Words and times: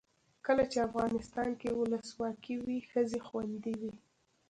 کله 0.45 0.63
چې 0.71 0.77
افغانستان 0.87 1.49
کې 1.61 1.69
ولسواکي 1.79 2.55
وي 2.65 2.79
ښځې 2.89 3.19
خوندي 3.27 3.73
وي. 3.81 3.93